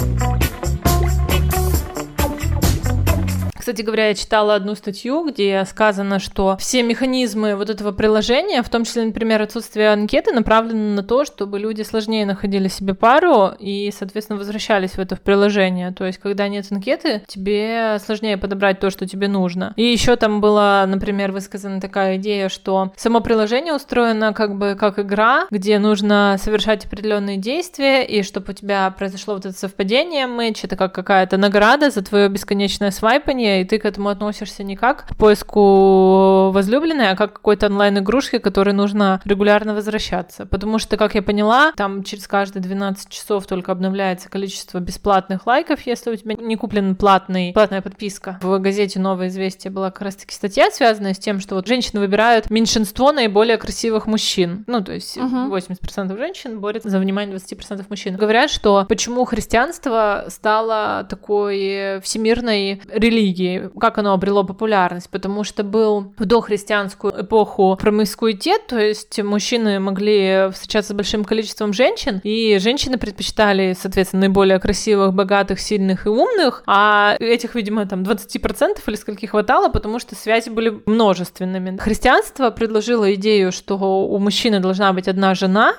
[3.68, 8.70] Кстати говоря, я читала одну статью, где сказано, что все механизмы вот этого приложения, в
[8.70, 13.92] том числе, например, отсутствие анкеты, направлены на то, чтобы люди сложнее находили себе пару и,
[13.94, 15.92] соответственно, возвращались в это в приложение.
[15.92, 19.74] То есть, когда нет анкеты, тебе сложнее подобрать то, что тебе нужно.
[19.76, 24.98] И еще там была, например, высказана такая идея, что само приложение устроено как бы как
[24.98, 30.64] игра, где нужно совершать определенные действия, и чтобы у тебя произошло вот это совпадение, матч,
[30.64, 35.08] это как какая-то награда за твое бесконечное свайпание, и ты к этому относишься не как
[35.08, 40.46] к поиску возлюбленной, а как к какой-то онлайн-игрушке, которой нужно регулярно возвращаться.
[40.46, 45.82] Потому что, как я поняла, там через каждые 12 часов только обновляется количество бесплатных лайков,
[45.86, 48.40] если у тебя не куплен платный, платная подписка.
[48.42, 52.50] В газете «Новое известие» была как раз-таки статья, связанная с тем, что вот женщины выбирают
[52.50, 54.64] меньшинство наиболее красивых мужчин.
[54.68, 55.50] Ну, то есть Мгм.
[55.50, 58.16] 80% женщин борются за внимание 20% мужчин.
[58.16, 63.47] Говорят, что почему христианство стало такой всемирной религией,
[63.80, 70.50] как оно обрело популярность, потому что был в дохристианскую эпоху промискуитет, то есть мужчины могли
[70.52, 76.64] встречаться с большим количеством женщин, и женщины предпочитали, соответственно, наиболее красивых, богатых, сильных и умных,
[76.68, 81.78] а этих, видимо, там 20% или скольки хватало, потому что связи были множественными.
[81.78, 85.74] Христианство предложило идею, что у мужчины должна быть одна жена,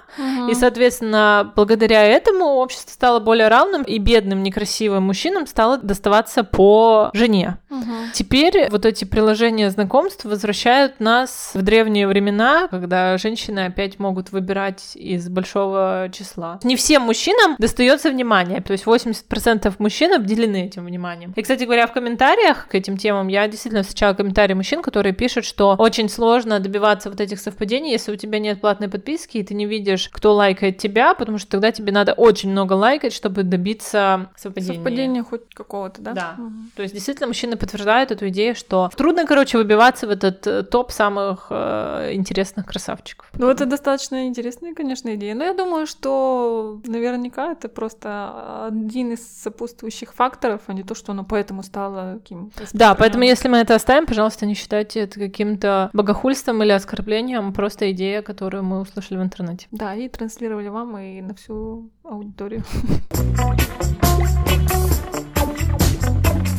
[0.50, 7.10] и, соответственно, благодаря этому общество стало более равным, и бедным, некрасивым мужчинам стало доставаться по
[7.12, 7.57] жене.
[7.70, 8.10] Мгм.
[8.12, 14.92] Теперь вот эти приложения знакомств возвращают нас в древние времена, когда женщины опять могут выбирать
[14.94, 16.58] из большого числа.
[16.64, 21.32] Не всем мужчинам достается внимание, то есть 80% мужчин обделены этим вниманием.
[21.36, 25.44] И, кстати говоря, в комментариях к этим темам я действительно встречала комментарии мужчин, которые пишут,
[25.44, 29.54] что очень сложно добиваться вот этих совпадений, если у тебя нет платной подписки, и ты
[29.54, 34.30] не видишь, кто лайкает тебя, потому что тогда тебе надо очень много лайкать, чтобы добиться
[34.36, 34.74] совпадения.
[34.74, 36.12] Совпадение хоть какого-то, да?
[36.12, 36.34] Да.
[36.38, 36.52] Угу.
[36.76, 40.90] То есть действительно мужчины подтверждают эту идею, что трудно, короче, выбиваться в этот э, топ
[40.90, 43.30] самых э, интересных красавчиков.
[43.38, 45.36] Ну, это достаточно интересная, конечно, идея.
[45.36, 51.12] Но я думаю, что наверняка это просто один из сопутствующих факторов, а не то, что
[51.12, 55.90] оно поэтому стало каким Да, поэтому если мы это оставим, пожалуйста, не считайте это каким-то
[55.92, 59.68] богохульством или оскорблением, просто идея, которую мы услышали в интернете.
[59.70, 62.64] Да, и транслировали вам и на всю аудиторию.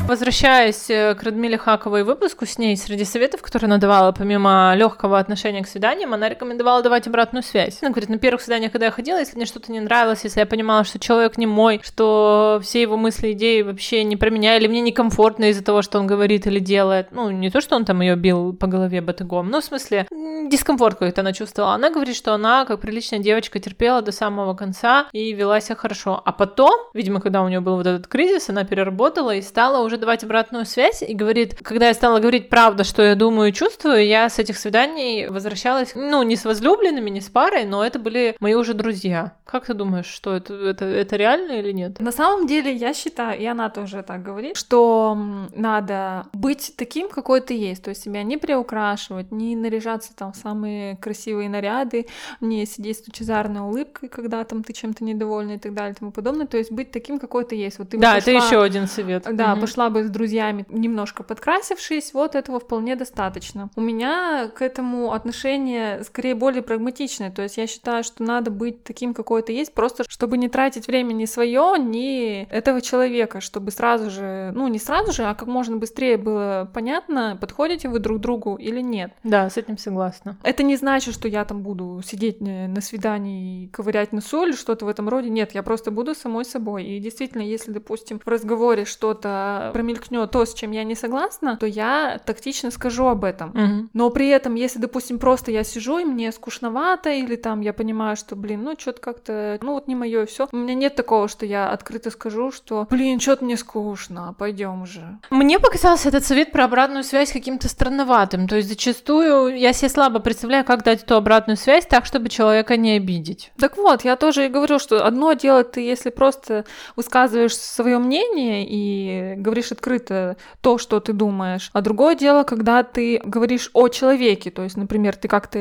[0.10, 5.20] Возвращаясь э, к Радмиле Хаковой выпуску с ней, среди советов, которые она давала, помимо легкого
[5.20, 7.78] отношения к свиданиям, она рекомендовала давать обратную связь.
[7.84, 10.48] Она говорит, на первых свиданиях, когда я ходила, если мне что-то не нравилось, если я
[10.48, 14.66] понимала, что человек не мой, что все его мысли, идеи вообще не про меня, или
[14.66, 18.02] мне некомфортно из-за того, что он говорит или делает, ну, не то, что он там
[18.02, 20.08] ее бил по голове батыгом, но в смысле,
[20.50, 21.76] дискомфорт какой-то она чувствовала.
[21.76, 26.20] Она говорит, что она, как приличная девочка, терпела до самого конца и вела себя хорошо.
[26.26, 29.99] А потом, видимо, когда у нее был вот этот кризис, она переработала и стала уже
[30.00, 34.06] давать обратную связь и говорит, когда я стала говорить правду, что я думаю и чувствую,
[34.06, 38.36] я с этих свиданий возвращалась, ну, не с возлюбленными, не с парой, но это были
[38.40, 39.34] мои уже друзья.
[39.46, 42.00] Как ты думаешь, что это, это, это реально или нет?
[42.00, 45.18] На самом деле, я считаю, и она тоже так говорит, что
[45.56, 50.36] надо быть таким, какой ты есть, то есть себя не приукрашивать, не наряжаться там в
[50.36, 52.08] самые красивые наряды,
[52.42, 56.12] не сидеть с лучезарной улыбкой, когда там ты чем-то недовольна и так далее и тому
[56.12, 57.80] подобное, то есть быть таким, какой ты есть.
[57.80, 59.24] Вот ты да, пошла, это еще один совет.
[59.36, 59.62] Да, угу.
[59.62, 63.70] пошла бы с друзьями, немножко подкрасившись, вот этого вполне достаточно.
[63.76, 68.84] У меня к этому отношение скорее более прагматичное, то есть я считаю, что надо быть
[68.84, 73.72] таким, какой то есть, просто чтобы не тратить время ни свое, ни этого человека, чтобы
[73.72, 78.20] сразу же, ну не сразу же, а как можно быстрее было понятно, подходите вы друг
[78.20, 79.12] другу или нет.
[79.24, 80.38] Да, с этим согласна.
[80.44, 84.86] Это не значит, что я там буду сидеть на свидании и ковырять носу или что-то
[84.86, 85.30] в этом роде.
[85.30, 86.86] Нет, я просто буду самой собой.
[86.86, 91.66] И действительно, если, допустим, в разговоре что-то промелькнет то, с чем я не согласна, то
[91.66, 93.50] я тактично скажу об этом.
[93.50, 93.90] Угу.
[93.94, 98.18] Но при этом, если, допустим, просто я сижу и мне скучновато, или там я понимаю,
[98.18, 100.48] что, блин, ну что-то как-то, ну вот не мое все.
[100.52, 105.18] У меня нет такого, что я открыто скажу, что, блин, что-то мне скучно, пойдем уже.
[105.30, 108.50] Мне показался этот совет про обратную связь каким-то странноватым.
[108.50, 112.76] То есть зачастую я себе слабо представляю, как дать эту обратную связь так, чтобы человека
[112.76, 113.54] не обидеть.
[113.58, 116.66] Так вот, я тоже и говорю, что одно дело ты, если просто
[116.98, 121.70] высказываешь свое мнение и говоришь открыто, открыто то, что ты думаешь.
[121.74, 125.60] А другое дело, когда ты говоришь о человеке, то есть, например, ты как-то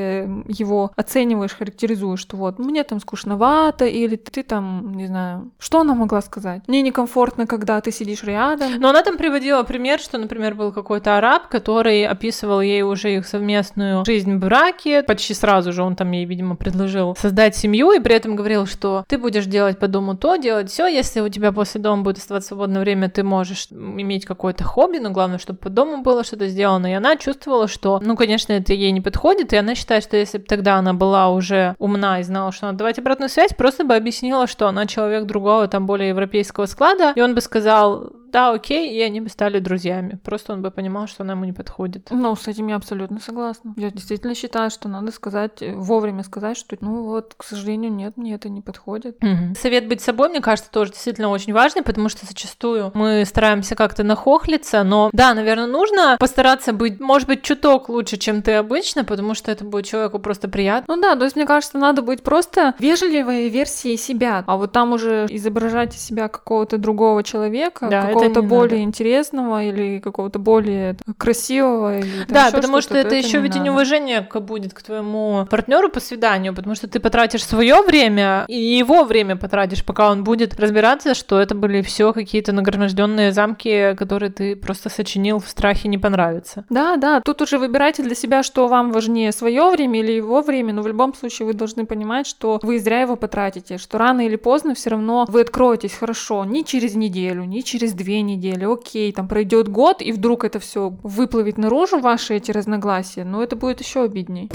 [0.48, 5.94] его оцениваешь, характеризуешь, что вот мне там скучновато, или ты там, не знаю, что она
[5.94, 6.62] могла сказать?
[6.66, 8.72] Мне некомфортно, когда ты сидишь рядом.
[8.78, 13.26] Но она там приводила пример, что, например, был какой-то араб, который описывал ей уже их
[13.26, 15.02] совместную жизнь в браке.
[15.02, 19.04] Почти сразу же он там ей, видимо, предложил создать семью, и при этом говорил, что
[19.08, 22.48] ты будешь делать по дому то, делать все, если у тебя после дома будет оставаться
[22.48, 26.90] свободное время, ты можешь иметь какое-то хобби, но главное, чтобы по дому было что-то сделано.
[26.90, 30.38] И она чувствовала, что, ну, конечно, это ей не подходит, и она считает, что если
[30.38, 33.94] бы тогда она была уже умна и знала, что надо давать обратную связь, просто бы
[33.94, 38.94] объяснила, что она человек другого, там, более европейского склада, и он бы сказал, да, окей,
[38.94, 40.18] и они бы стали друзьями.
[40.22, 42.08] Просто он бы понимал, что она ему не подходит.
[42.10, 43.74] Ну, с этим я абсолютно согласна.
[43.76, 48.34] Я действительно считаю, что надо сказать, вовремя сказать, что, ну вот, к сожалению, нет, мне
[48.34, 49.22] это не подходит.
[49.22, 49.54] Угу.
[49.58, 54.02] Совет быть собой, мне кажется, тоже действительно очень важный, потому что зачастую мы стараемся как-то
[54.02, 59.34] нахохлиться, но да, наверное, нужно постараться быть, может быть, чуток лучше, чем ты обычно, потому
[59.34, 60.96] что это будет человеку просто приятно.
[60.96, 64.94] Ну да, то есть мне кажется, надо быть просто вежливой версией себя, а вот там
[64.94, 68.88] уже изображать из себя какого-то другого человека, да, какого-то более надо.
[68.88, 72.00] интересного или какого-то более красивого.
[72.00, 75.88] Или, да, потому что, что это, это еще ведь и неуважение будет к твоему партнеру
[75.88, 80.58] по свиданию, потому что ты потратишь свое время и его время потратишь, пока он будет
[80.58, 85.98] разбираться, что это были все какие-то нагроможденные замки, которые ты просто сочинил в страхе не
[85.98, 86.64] понравится.
[86.70, 90.72] Да, да, тут уже выбирайте для себя, что вам важнее, свое время или его время,
[90.72, 94.36] но в любом случае вы должны понимать, что вы зря его потратите, что рано или
[94.36, 99.28] поздно все равно вы откроетесь хорошо, не через неделю, не через две недели, окей, там
[99.28, 104.02] пройдет год, и вдруг это все выплывет наружу, ваши эти разногласия, но это будет еще
[104.02, 104.50] обидней.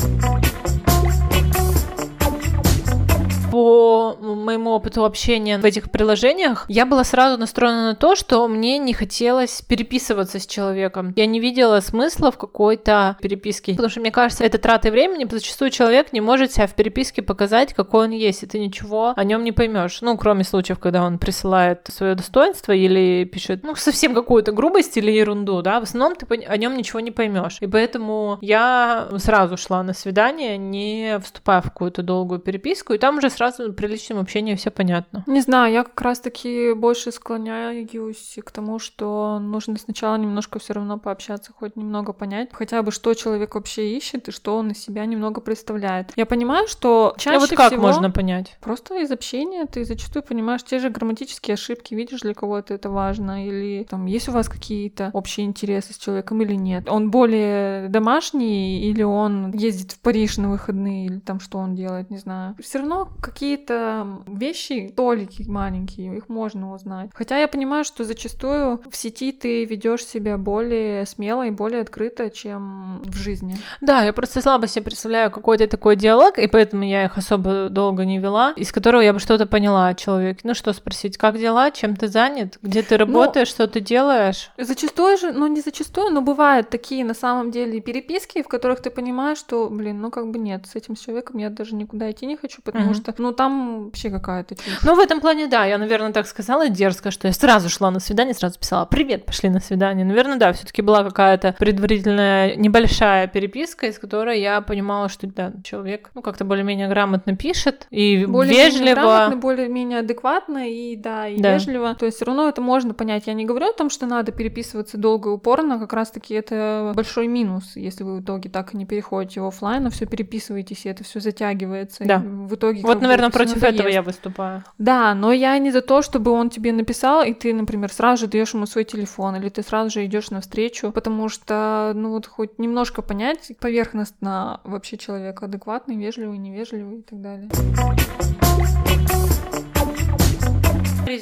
[4.54, 8.94] Моему опыту общения в этих приложениях, я была сразу настроена на то, что мне не
[8.94, 11.14] хотелось переписываться с человеком.
[11.16, 15.72] Я не видела смысла в какой-то переписке, потому что мне кажется, это траты времени, зачастую
[15.72, 19.44] человек не может себя в переписке показать, какой он есть, и ты ничего о нем
[19.44, 20.02] не поймешь.
[20.02, 25.12] Ну, кроме случаев, когда он присылает свое достоинство или пишет, ну, совсем какую-то грубость или
[25.12, 27.58] ерунду, да, в основном ты о нем ничего не поймешь.
[27.62, 33.18] И поэтому я сразу шла на свидание, не вступая в какую-то долгую переписку, и там
[33.18, 35.24] уже сразу при личном общении все понятно.
[35.28, 40.98] Не знаю, я как раз-таки больше склоняюсь к тому, что нужно сначала немножко все равно
[40.98, 45.06] пообщаться, хоть немного понять, хотя бы что человек вообще ищет и что он из себя
[45.06, 46.12] немного представляет.
[46.16, 47.82] Я понимаю, что чаще а вот как всего...
[47.82, 48.58] можно понять?
[48.62, 53.46] Просто из общения ты зачастую понимаешь те же грамматические ошибки, видишь, для кого-то это важно,
[53.48, 56.90] или там есть у вас какие-то общие интересы с человеком или нет.
[56.90, 62.10] Он более домашний или он ездит в Париж на выходные, или там что он делает,
[62.10, 62.56] не знаю.
[62.62, 67.10] Все равно какие-то вещи, толики маленькие, их можно узнать.
[67.14, 72.30] Хотя я понимаю, что зачастую в сети ты ведешь себя более смело и более открыто,
[72.30, 73.58] чем в жизни.
[73.82, 78.06] Да, я просто слабо себе представляю какой-то такой диалог, и поэтому я их особо долго
[78.06, 80.42] не вела, из которого я бы что-то поняла о человеке.
[80.44, 83.80] Ну что спросить, как дела, чем ты занят, где ты ну, работаешь, ну, что ты
[83.80, 84.52] делаешь?
[84.58, 88.90] Зачастую же, ну не зачастую, но бывают такие на самом деле переписки, в которых ты
[88.90, 92.38] понимаешь, что, блин, ну как бы нет, с этим человеком я даже никуда идти не
[92.38, 92.96] хочу, потому mm-hmm.
[92.96, 94.56] что, ну там вообще какая-то.
[94.84, 98.00] Ну в этом плане, да, я, наверное, так сказала дерзко, что я сразу шла на
[98.00, 100.06] свидание, сразу писала, привет, пошли на свидание.
[100.06, 105.54] Наверное, да, все таки была какая-то предварительная небольшая переписка, из которой я понимала, что да,
[105.64, 108.96] человек, ну как-то более-менее грамотно пишет и более вежливо.
[108.96, 111.54] Грамотно, более-менее адекватно и да, и да.
[111.54, 111.96] вежливо.
[111.96, 113.28] То есть все равно это можно понять.
[113.28, 117.28] Я не говорю о том, что надо переписываться долго и упорно, как раз-таки это большой
[117.28, 120.90] минус, если вы в итоге так и не переходите в офлайн, а все переписываетесь, и
[120.90, 122.06] это все затягивается.
[122.06, 122.20] Да.
[122.20, 122.82] в итоге.
[122.82, 123.76] Вот, наверное, против надоест.
[123.76, 124.64] этого я выступаю.
[124.78, 128.28] Да, но я не за то, чтобы он тебе написал, и ты, например, сразу же
[128.28, 132.60] даешь ему свой телефон, или ты сразу же идешь навстречу, потому что, ну вот хоть
[132.60, 137.50] немножко понять поверхностно вообще человек адекватный, вежливый, невежливый и так далее.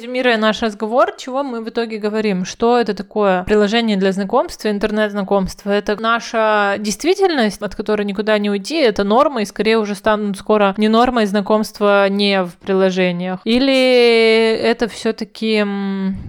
[0.02, 2.44] Резюмируя наш разговор, чего мы в итоге говорим?
[2.44, 5.70] Что это такое приложение для знакомства, интернет-знакомства?
[5.70, 10.74] Это наша действительность, от которой никуда не уйти, это норма, и скорее уже станут скоро
[10.76, 13.38] не нормой знакомства не в приложениях.
[13.44, 15.64] Или это все таки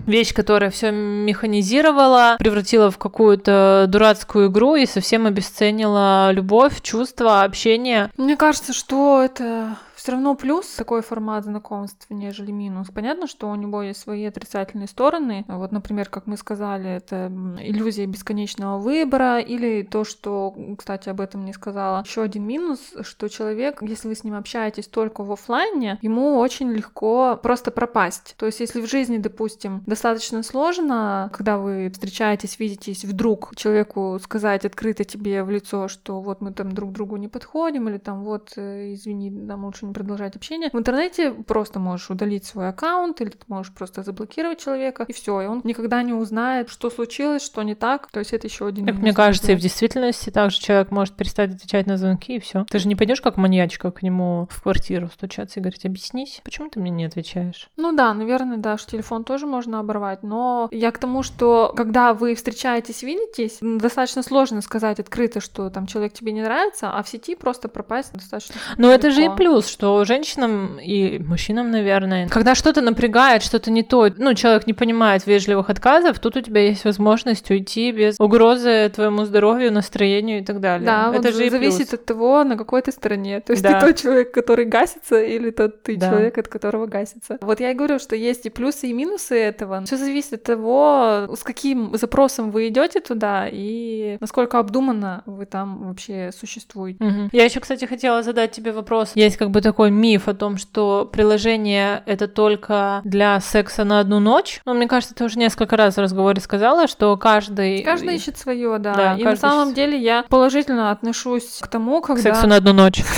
[0.06, 8.12] вещь, которая все механизировала, превратила в какую-то дурацкую игру и совсем обесценила любовь, чувства, общение?
[8.18, 12.90] Мне кажется, что это все равно плюс такой формат знакомств, нежели минус.
[12.94, 15.46] Понятно, что у него есть свои отрицательные стороны.
[15.48, 21.46] Вот, например, как мы сказали, это иллюзия бесконечного выбора, или то, что, кстати, об этом
[21.46, 22.04] не сказала.
[22.06, 26.70] Еще один минус, что человек, если вы с ним общаетесь только в офлайне, ему очень
[26.74, 28.36] легко просто пропасть.
[28.38, 34.66] То есть, если в жизни, допустим, достаточно сложно, когда вы встречаетесь, видитесь, вдруг человеку сказать
[34.66, 38.52] открыто тебе в лицо, что вот мы там друг другу не подходим, или там вот,
[38.58, 40.70] э, извини, нам лучше не продолжать общение.
[40.72, 45.42] В интернете просто можешь удалить свой аккаунт, или ты можешь просто заблокировать человека, и все,
[45.42, 48.10] и он никогда не узнает, что случилось, что не так.
[48.12, 48.86] То есть это еще один.
[48.86, 52.66] Как мне кажется, и в действительности также человек может перестать отвечать на звонки, и все.
[52.70, 56.70] Ты же не пойдешь как маньячка к нему в квартиру стучаться и говорить, объяснись, почему
[56.70, 57.70] ты мне не отвечаешь?
[57.78, 62.14] Ну да, наверное, да, что телефон тоже можно оборвать, но я к тому, что когда
[62.14, 67.10] вы встречаетесь, видитесь, достаточно сложно сказать открыто, что там человек тебе не нравится, а в
[67.10, 68.56] сети просто пропасть достаточно.
[68.78, 73.70] Но это же и плюс, что что женщинам и мужчинам, наверное, когда что-то напрягает, что-то
[73.70, 78.18] не то, ну, человек не понимает вежливых отказов, тут у тебя есть возможность уйти без
[78.18, 80.86] угрозы твоему здоровью, настроению и так далее.
[80.86, 81.94] Да, это вот же зависит плюс.
[82.00, 83.42] от того, на какой ты стороне.
[83.42, 83.82] То есть да.
[83.82, 86.12] ты тот человек, который гасится, или тот ты да.
[86.12, 87.38] человек, от которого гасится.
[87.42, 89.84] Вот я и говорю, что есть и плюсы, и минусы этого.
[89.84, 95.90] Все зависит от того, с каким запросом вы идете туда и насколько обдуманно вы там
[95.90, 97.04] вообще существуете.
[97.04, 97.30] Угу.
[97.34, 99.12] Я еще, кстати, хотела задать тебе вопрос.
[99.16, 104.20] Есть как бы такой миф о том, что приложение это только для секса на одну
[104.20, 104.62] ночь.
[104.66, 107.84] Но мне кажется, ты уже несколько раз в разговоре сказала, что каждый...
[107.84, 108.94] Каждый ищет свое, да.
[108.94, 109.76] да и на самом ищет...
[109.76, 112.22] деле я положительно отношусь к тому, когда...
[112.22, 113.04] К сексу на одну ночь.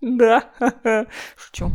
[0.00, 0.44] Да.
[1.36, 1.70] Шучу.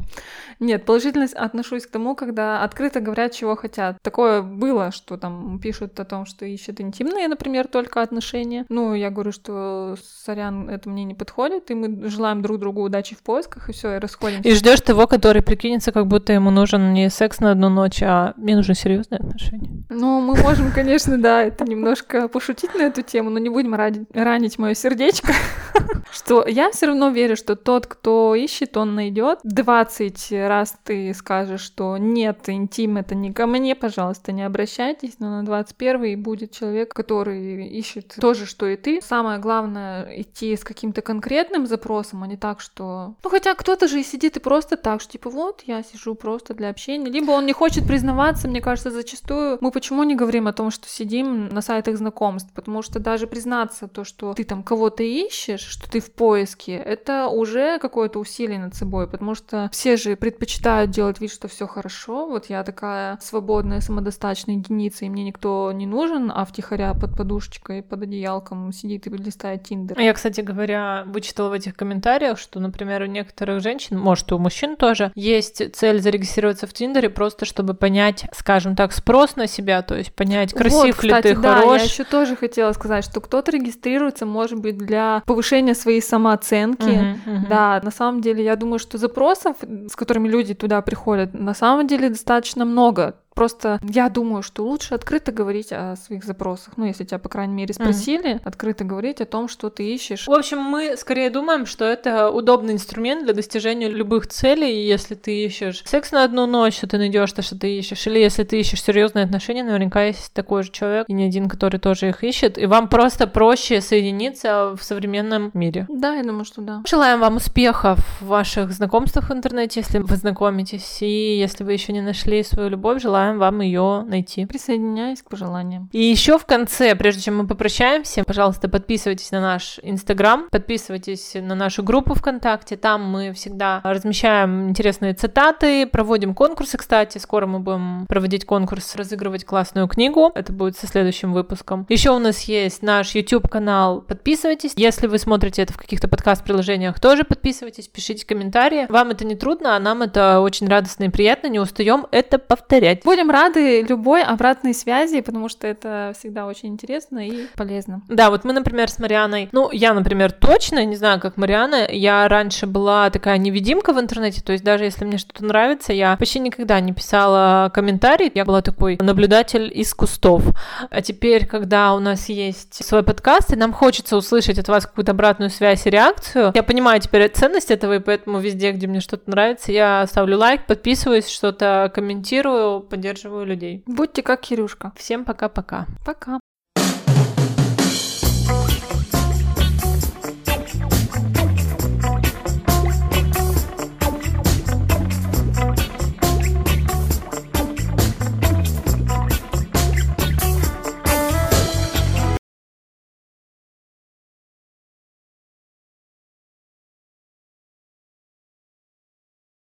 [0.59, 3.97] Нет, положительно отношусь к тому, когда открыто говорят, чего хотят.
[4.01, 8.65] Такое было, что там пишут о том, что ищут интимные, например, только отношения.
[8.69, 9.95] Ну, я говорю, что
[10.25, 13.95] сорян, это мне не подходит, и мы желаем друг другу удачи в поисках, и все,
[13.95, 14.47] и расходимся.
[14.47, 18.33] И ждешь того, который прикинется, как будто ему нужен не секс на одну ночь, а
[18.35, 19.85] мне нужны серьезные отношения.
[19.89, 24.59] Ну, мы можем, конечно, да, это немножко пошутить на эту тему, но не будем ранить,
[24.59, 25.33] мое сердечко.
[26.11, 29.39] Что я все равно верю, что тот, кто ищет, он найдет.
[29.43, 35.29] 20 раз ты скажешь, что нет, интим это не ко мне, пожалуйста, не обращайтесь, но
[35.29, 38.99] на 21 будет человек, который ищет то же, что и ты.
[39.01, 43.15] Самое главное идти с каким-то конкретным запросом, а не так, что...
[43.23, 46.53] Ну, хотя кто-то же и сидит и просто так, что типа вот, я сижу просто
[46.53, 47.09] для общения.
[47.09, 49.57] Либо он не хочет признаваться, мне кажется, зачастую.
[49.61, 52.51] Мы почему не говорим о том, что сидим на сайтах знакомств?
[52.53, 57.27] Потому что даже признаться то, что ты там кого-то ищешь, что ты в поиске, это
[57.27, 60.38] уже какое-то усилие над собой, потому что все же предпочитают
[60.87, 62.27] делать вид, что все хорошо.
[62.27, 67.83] Вот я такая свободная, самодостаточная единица, и мне никто не нужен, а втихаря под подушечкой,
[67.83, 69.99] под одеялком сидит и листает Тиндер.
[69.99, 74.39] Я, кстати говоря, вычитала в этих комментариях, что, например, у некоторых женщин, может, и у
[74.39, 79.81] мужчин тоже, есть цель зарегистрироваться в Тиндере просто, чтобы понять, скажем так, спрос на себя,
[79.81, 81.77] то есть понять, красив вот, кстати, ли ты, да, хорош.
[81.77, 86.89] Я еще тоже хотела сказать, что кто-то регистрируется, может быть, для повышения своей самооценки.
[86.89, 87.47] Мгм, мгм.
[87.49, 91.87] Да, на самом деле, я думаю, что запросов, с которыми люди туда приходят, на самом
[91.87, 93.15] деле достаточно много.
[93.33, 96.73] Просто я думаю, что лучше открыто говорить о своих запросах.
[96.77, 100.27] Ну, если тебя, по крайней мере, спросили, открыто говорить о том, что ты ищешь.
[100.27, 104.85] В общем, мы скорее думаем, что это удобный инструмент для достижения любых целей.
[104.85, 108.05] Если ты ищешь секс на одну ночь, что ты найдешь то, что ты ищешь.
[108.07, 111.79] Или если ты ищешь серьезные отношения, наверняка есть такой же человек, и не один, который
[111.79, 112.57] тоже их ищет.
[112.57, 115.85] И вам просто проще соединиться в современном мире.
[115.89, 116.81] Да, я думаю, что да.
[116.87, 120.97] Желаем вам успехов в ваших знакомствах в интернете, если вы знакомитесь.
[121.01, 124.45] И если вы еще не нашли свою любовь, желаем вам ее найти.
[124.45, 125.89] Присоединяюсь к пожеланиям.
[125.91, 131.55] И еще в конце, прежде чем мы попрощаемся, пожалуйста, подписывайтесь на наш Инстаграм, подписывайтесь на
[131.55, 132.77] нашу группу ВКонтакте.
[132.77, 137.17] Там мы всегда размещаем интересные цитаты, проводим конкурсы, кстати.
[137.17, 140.31] Скоро мы будем проводить конкурс, разыгрывать классную книгу.
[140.35, 141.85] Это будет со следующим выпуском.
[141.89, 144.01] Еще у нас есть наш YouTube-канал.
[144.01, 144.73] Подписывайтесь.
[144.75, 148.85] Если вы смотрите это в каких-то подкаст-приложениях, тоже подписывайтесь, пишите комментарии.
[148.89, 151.47] Вам это не трудно, а нам это очень радостно и приятно.
[151.47, 153.03] Не устаем это повторять.
[153.09, 158.03] Будем рады любой обратной связи, потому что это всегда очень интересно и полезно.
[158.07, 162.27] Да, вот мы, например, с Марианой, ну, я, например, точно, не знаю, как Мариана, я
[162.27, 166.37] раньше была такая невидимка в интернете, то есть даже если мне что-то нравится, я почти
[166.37, 170.43] никогда не писала комментарий, я была такой наблюдатель из кустов.
[170.91, 175.13] А теперь, когда у нас есть свой подкаст, и нам хочется услышать от вас какую-то
[175.13, 179.31] обратную связь и реакцию, я понимаю теперь ценность этого, и поэтому везде, где мне что-то
[179.31, 183.83] нравится, я ставлю лайк, подписываюсь, что-то комментирую, поддерживаю людей.
[183.85, 184.91] Будьте как Кирюшка.
[184.95, 185.87] Всем пока-пока.
[186.05, 186.39] Пока.